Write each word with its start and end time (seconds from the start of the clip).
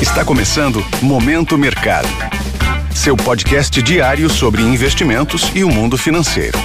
Está 0.00 0.26
começando 0.26 0.84
Momento 1.00 1.56
Mercado. 1.56 2.06
Seu 2.94 3.16
podcast 3.16 3.80
diário 3.80 4.28
sobre 4.28 4.60
investimentos 4.60 5.50
e 5.54 5.64
o 5.64 5.70
mundo 5.70 5.96
financeiro. 5.96 6.58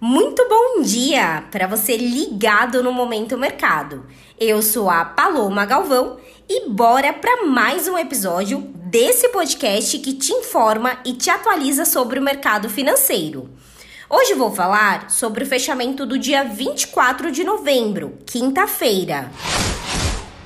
Muito 0.00 0.48
bom 0.48 0.80
dia 0.80 1.44
para 1.50 1.66
você 1.66 1.94
ligado 1.98 2.82
no 2.82 2.90
Momento 2.90 3.36
Mercado. 3.36 4.06
Eu 4.40 4.62
sou 4.62 4.88
a 4.88 5.04
Paloma 5.04 5.66
Galvão 5.66 6.16
e 6.48 6.70
bora 6.70 7.12
para 7.12 7.44
mais 7.44 7.86
um 7.86 7.98
episódio 7.98 8.72
desse 8.86 9.28
podcast 9.28 9.98
que 9.98 10.14
te 10.14 10.32
informa 10.32 10.96
e 11.04 11.12
te 11.12 11.28
atualiza 11.28 11.84
sobre 11.84 12.18
o 12.18 12.22
mercado 12.22 12.70
financeiro. 12.70 13.50
Hoje 14.08 14.32
vou 14.32 14.50
falar 14.50 15.10
sobre 15.10 15.44
o 15.44 15.46
fechamento 15.46 16.06
do 16.06 16.18
dia 16.18 16.44
24 16.44 17.30
de 17.30 17.44
novembro, 17.44 18.16
quinta-feira. 18.24 19.30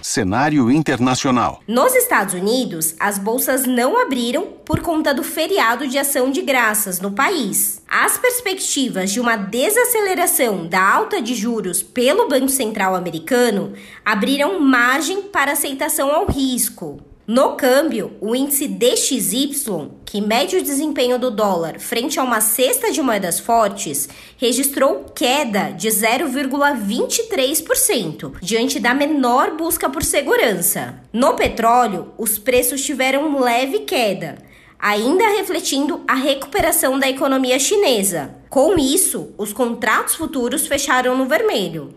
Cenário 0.09 0.71
internacional. 0.71 1.63
Nos 1.69 1.95
Estados 1.95 2.33
Unidos, 2.33 2.95
as 2.99 3.19
bolsas 3.19 3.67
não 3.67 4.01
abriram 4.01 4.47
por 4.65 4.81
conta 4.81 5.13
do 5.13 5.23
feriado 5.23 5.87
de 5.87 5.99
ação 5.99 6.31
de 6.31 6.41
graças 6.41 6.99
no 6.99 7.13
país. 7.13 7.83
As 7.87 8.17
perspectivas 8.17 9.11
de 9.11 9.21
uma 9.21 9.37
desaceleração 9.37 10.67
da 10.67 10.81
alta 10.81 11.21
de 11.21 11.35
juros 11.35 11.83
pelo 11.83 12.27
Banco 12.27 12.49
Central 12.49 12.95
americano 12.95 13.75
abriram 14.03 14.59
margem 14.59 15.25
para 15.25 15.53
aceitação 15.53 16.11
ao 16.11 16.25
risco. 16.25 17.03
No 17.31 17.57
câmbio, 17.57 18.17
o 18.23 18.35
índice 18.35 18.67
DXY, 18.67 19.91
que 20.07 20.19
mede 20.19 20.57
o 20.57 20.63
desempenho 20.63 21.19
do 21.19 21.31
dólar 21.31 21.79
frente 21.79 22.19
a 22.19 22.23
uma 22.23 22.41
cesta 22.41 22.91
de 22.91 23.03
moedas 23.03 23.39
fortes, 23.39 24.09
registrou 24.39 25.05
queda 25.15 25.71
de 25.73 25.89
0,23%, 25.89 28.37
diante 28.41 28.81
da 28.81 28.95
menor 28.95 29.59
busca 29.59 29.91
por 29.91 30.03
segurança. 30.03 31.03
No 31.13 31.35
petróleo, 31.35 32.15
os 32.17 32.39
preços 32.39 32.83
tiveram 32.83 33.39
leve 33.39 33.81
queda, 33.81 34.39
ainda 34.79 35.29
refletindo 35.29 36.01
a 36.09 36.15
recuperação 36.15 36.99
da 36.99 37.11
economia 37.11 37.59
chinesa. 37.59 38.37
Com 38.49 38.79
isso, 38.79 39.35
os 39.37 39.53
contratos 39.53 40.15
futuros 40.15 40.67
fecharam 40.67 41.15
no 41.15 41.27
vermelho. 41.27 41.95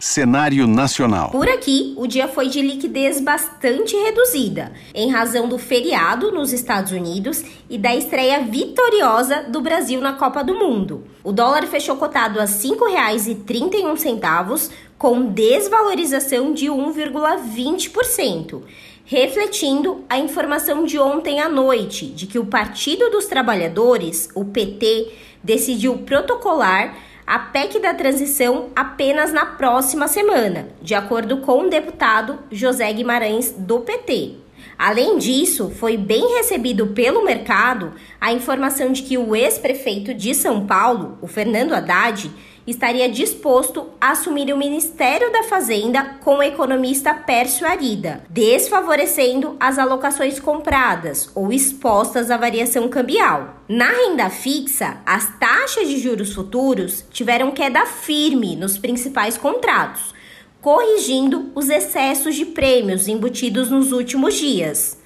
Cenário 0.00 0.66
nacional. 0.66 1.30
Por 1.30 1.46
aqui, 1.46 1.92
o 1.98 2.06
dia 2.06 2.26
foi 2.26 2.48
de 2.48 2.62
liquidez 2.62 3.20
bastante 3.20 3.94
reduzida, 3.94 4.72
em 4.94 5.10
razão 5.10 5.46
do 5.46 5.58
feriado 5.58 6.32
nos 6.32 6.54
Estados 6.54 6.90
Unidos 6.90 7.44
e 7.68 7.76
da 7.76 7.94
estreia 7.94 8.40
vitoriosa 8.40 9.42
do 9.42 9.60
Brasil 9.60 10.00
na 10.00 10.14
Copa 10.14 10.42
do 10.42 10.54
Mundo. 10.54 11.04
O 11.22 11.32
dólar 11.32 11.66
fechou 11.66 11.96
cotado 11.96 12.40
a 12.40 12.44
R$ 12.44 12.48
5,31, 12.48 14.70
com 14.96 15.26
desvalorização 15.26 16.54
de 16.54 16.68
1,20% 16.68 18.62
refletindo 19.04 20.04
a 20.08 20.18
informação 20.20 20.84
de 20.84 20.96
ontem 20.96 21.40
à 21.40 21.48
noite 21.48 22.06
de 22.06 22.28
que 22.28 22.38
o 22.38 22.46
Partido 22.46 23.10
dos 23.10 23.26
Trabalhadores, 23.26 24.28
o 24.36 24.44
PT, 24.44 25.12
decidiu 25.42 25.98
protocolar 25.98 26.94
a 27.30 27.38
PEC 27.38 27.78
da 27.78 27.94
transição 27.94 28.70
apenas 28.74 29.32
na 29.32 29.46
próxima 29.46 30.08
semana, 30.08 30.66
de 30.82 30.96
acordo 30.96 31.36
com 31.36 31.60
o 31.60 31.70
deputado 31.70 32.40
José 32.50 32.92
Guimarães 32.92 33.52
do 33.56 33.78
PT. 33.78 34.34
Além 34.82 35.18
disso, 35.18 35.70
foi 35.78 35.98
bem 35.98 36.36
recebido 36.38 36.86
pelo 36.86 37.22
mercado 37.22 37.92
a 38.18 38.32
informação 38.32 38.90
de 38.90 39.02
que 39.02 39.18
o 39.18 39.36
ex-prefeito 39.36 40.14
de 40.14 40.34
São 40.34 40.66
Paulo, 40.66 41.18
o 41.20 41.26
Fernando 41.26 41.74
Haddad, 41.74 42.30
estaria 42.66 43.06
disposto 43.06 43.90
a 44.00 44.12
assumir 44.12 44.50
o 44.50 44.56
Ministério 44.56 45.30
da 45.30 45.42
Fazenda 45.42 46.16
com 46.22 46.36
o 46.36 46.42
economista 46.42 47.12
Pércio 47.12 47.66
Arida, 47.66 48.22
desfavorecendo 48.30 49.54
as 49.60 49.78
alocações 49.78 50.40
compradas 50.40 51.30
ou 51.34 51.52
expostas 51.52 52.30
à 52.30 52.38
variação 52.38 52.88
cambial. 52.88 53.56
Na 53.68 53.90
renda 53.90 54.30
fixa, 54.30 54.96
as 55.04 55.38
taxas 55.38 55.88
de 55.88 55.98
juros 55.98 56.32
futuros 56.32 57.04
tiveram 57.10 57.50
queda 57.50 57.84
firme 57.84 58.56
nos 58.56 58.78
principais 58.78 59.36
contratos, 59.36 60.18
corrigindo 60.60 61.50
os 61.54 61.68
excessos 61.68 62.34
de 62.34 62.44
prêmios 62.44 63.06
embutidos 63.08 63.70
nos 63.70 63.92
últimos 63.92 64.34
dias. 64.34 64.98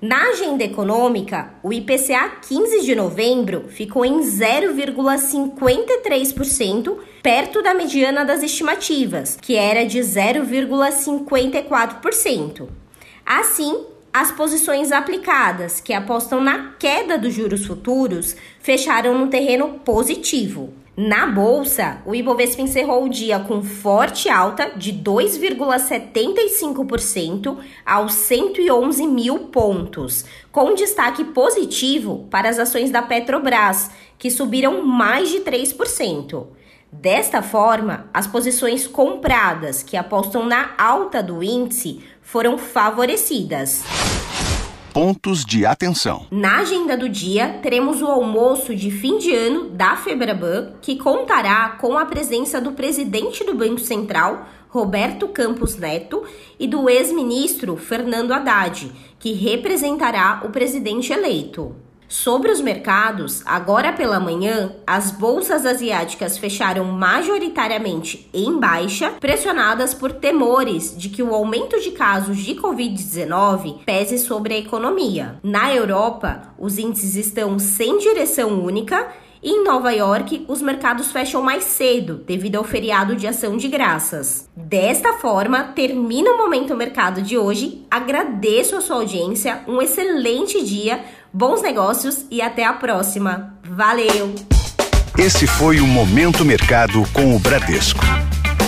Na 0.00 0.30
agenda 0.30 0.62
econômica, 0.64 1.52
o 1.62 1.74
IPCA 1.74 2.38
15 2.48 2.86
de 2.86 2.94
novembro 2.94 3.66
ficou 3.68 4.02
em 4.02 4.20
0,53%, 4.20 6.96
perto 7.22 7.62
da 7.62 7.74
mediana 7.74 8.24
das 8.24 8.42
estimativas, 8.42 9.36
que 9.40 9.56
era 9.56 9.84
de 9.84 9.98
0,54%. 9.98 12.66
Assim, 13.26 13.84
as 14.12 14.32
posições 14.32 14.92
aplicadas, 14.92 15.80
que 15.80 15.92
apostam 15.92 16.40
na 16.40 16.72
queda 16.78 17.16
dos 17.16 17.32
juros 17.32 17.64
futuros, 17.66 18.34
fecharam 18.60 19.16
no 19.16 19.28
terreno 19.28 19.80
positivo. 19.84 20.74
Na 20.96 21.26
bolsa, 21.26 22.02
o 22.04 22.12
Ibovespa 22.14 22.60
encerrou 22.60 23.04
o 23.04 23.08
dia 23.08 23.38
com 23.38 23.62
forte 23.62 24.28
alta 24.28 24.72
de 24.76 24.92
2,75% 24.92 27.56
aos 27.86 28.12
111 28.12 29.06
mil 29.06 29.38
pontos, 29.46 30.26
com 30.52 30.74
destaque 30.74 31.24
positivo 31.24 32.26
para 32.30 32.50
as 32.50 32.58
ações 32.58 32.90
da 32.90 33.00
Petrobras, 33.00 33.90
que 34.18 34.30
subiram 34.30 34.84
mais 34.84 35.30
de 35.30 35.40
3%. 35.40 36.48
Desta 36.92 37.40
forma, 37.40 38.06
as 38.12 38.26
posições 38.26 38.86
compradas 38.86 39.82
que 39.82 39.96
apostam 39.96 40.44
na 40.44 40.70
alta 40.76 41.22
do 41.22 41.42
índice 41.42 42.00
foram 42.20 42.58
favorecidas 42.58 43.84
pontos 44.90 45.44
de 45.44 45.64
atenção. 45.64 46.26
Na 46.30 46.58
agenda 46.58 46.96
do 46.96 47.08
dia, 47.08 47.60
teremos 47.62 48.02
o 48.02 48.06
almoço 48.06 48.74
de 48.74 48.90
fim 48.90 49.18
de 49.18 49.34
ano 49.34 49.70
da 49.70 49.96
Febraban, 49.96 50.72
que 50.82 50.96
contará 50.96 51.76
com 51.80 51.96
a 51.96 52.04
presença 52.04 52.60
do 52.60 52.72
presidente 52.72 53.44
do 53.44 53.54
Banco 53.54 53.80
Central, 53.80 54.46
Roberto 54.68 55.28
Campos 55.28 55.76
Neto, 55.76 56.24
e 56.58 56.66
do 56.66 56.88
ex-ministro 56.88 57.76
Fernando 57.76 58.32
Haddad, 58.32 58.90
que 59.18 59.32
representará 59.32 60.42
o 60.44 60.50
presidente 60.50 61.12
eleito. 61.12 61.74
Sobre 62.10 62.50
os 62.50 62.60
mercados, 62.60 63.40
agora 63.46 63.92
pela 63.92 64.18
manhã, 64.18 64.72
as 64.84 65.12
bolsas 65.12 65.64
asiáticas 65.64 66.36
fecharam 66.36 66.84
majoritariamente 66.86 68.28
em 68.34 68.58
baixa, 68.58 69.12
pressionadas 69.20 69.94
por 69.94 70.10
temores 70.14 70.92
de 70.98 71.08
que 71.08 71.22
o 71.22 71.32
aumento 71.32 71.78
de 71.80 71.92
casos 71.92 72.38
de 72.38 72.56
Covid-19 72.56 73.84
pese 73.86 74.18
sobre 74.18 74.54
a 74.54 74.58
economia. 74.58 75.38
Na 75.40 75.72
Europa, 75.72 76.52
os 76.58 76.78
índices 76.78 77.14
estão 77.14 77.60
sem 77.60 77.98
direção 77.98 78.60
única 78.60 79.08
em 79.42 79.64
Nova 79.64 79.90
York, 79.90 80.44
os 80.48 80.60
mercados 80.60 81.10
fecham 81.10 81.40
mais 81.40 81.64
cedo 81.64 82.22
devido 82.26 82.56
ao 82.56 82.64
feriado 82.64 83.16
de 83.16 83.26
ação 83.26 83.56
de 83.56 83.68
graças. 83.68 84.46
Desta 84.54 85.14
forma, 85.14 85.64
termina 85.64 86.32
o 86.32 86.36
Momento 86.36 86.76
Mercado 86.76 87.22
de 87.22 87.38
hoje. 87.38 87.82
Agradeço 87.90 88.76
a 88.76 88.82
sua 88.82 88.96
audiência, 88.96 89.60
um 89.66 89.80
excelente 89.80 90.62
dia, 90.62 91.00
bons 91.32 91.62
negócios 91.62 92.26
e 92.30 92.42
até 92.42 92.64
a 92.64 92.74
próxima. 92.74 93.54
Valeu! 93.64 94.34
Esse 95.18 95.46
foi 95.46 95.80
o 95.80 95.86
Momento 95.86 96.44
Mercado 96.44 97.02
com 97.12 97.34
o 97.34 97.38
Bradesco. 97.38 98.04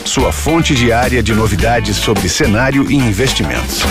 Sua 0.06 0.32
fonte 0.32 0.74
diária 0.74 1.22
de 1.22 1.34
novidades 1.34 1.96
sobre 1.96 2.28
cenário 2.28 2.90
e 2.90 2.94
investimentos. 2.94 3.82